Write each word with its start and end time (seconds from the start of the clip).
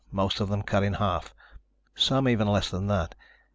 Most 0.11 0.39
of 0.39 0.49
them 0.49 0.63
cut 0.63 0.81
in 0.81 0.93
half. 0.93 1.31
Some 1.93 2.27
even 2.27 2.47
less 2.47 2.71
than 2.71 2.87
that. 2.87 3.13